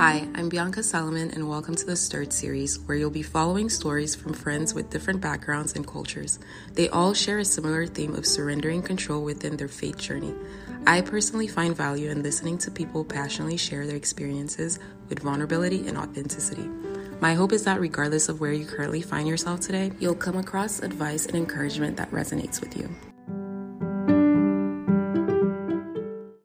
Hi, 0.00 0.26
I'm 0.34 0.48
Bianca 0.48 0.82
Solomon, 0.82 1.30
and 1.32 1.46
welcome 1.46 1.74
to 1.74 1.84
the 1.84 1.94
Stirred 1.94 2.32
series, 2.32 2.78
where 2.78 2.96
you'll 2.96 3.10
be 3.10 3.22
following 3.22 3.68
stories 3.68 4.14
from 4.14 4.32
friends 4.32 4.72
with 4.72 4.88
different 4.88 5.20
backgrounds 5.20 5.74
and 5.74 5.86
cultures. 5.86 6.38
They 6.72 6.88
all 6.88 7.12
share 7.12 7.36
a 7.36 7.44
similar 7.44 7.86
theme 7.86 8.14
of 8.14 8.24
surrendering 8.24 8.80
control 8.80 9.22
within 9.22 9.58
their 9.58 9.68
faith 9.68 9.98
journey. 9.98 10.34
I 10.86 11.02
personally 11.02 11.48
find 11.48 11.76
value 11.76 12.08
in 12.08 12.22
listening 12.22 12.56
to 12.60 12.70
people 12.70 13.04
passionately 13.04 13.58
share 13.58 13.86
their 13.86 13.96
experiences 13.96 14.78
with 15.10 15.18
vulnerability 15.18 15.86
and 15.86 15.98
authenticity. 15.98 16.66
My 17.20 17.34
hope 17.34 17.52
is 17.52 17.64
that 17.64 17.78
regardless 17.78 18.30
of 18.30 18.40
where 18.40 18.54
you 18.54 18.64
currently 18.64 19.02
find 19.02 19.28
yourself 19.28 19.60
today, 19.60 19.92
you'll 20.00 20.14
come 20.14 20.38
across 20.38 20.80
advice 20.80 21.26
and 21.26 21.36
encouragement 21.36 21.98
that 21.98 22.10
resonates 22.10 22.62
with 22.62 22.74
you. 22.74 22.88